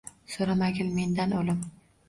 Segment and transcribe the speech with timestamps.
[0.35, 1.63] So’ramagil mendan o’lim